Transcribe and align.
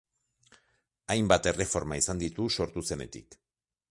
Hainbat 1.15 1.51
erreforma 1.51 1.99
izan 2.03 2.23
ditu 2.23 2.49
sortu 2.61 2.87
zenetik. 2.95 3.41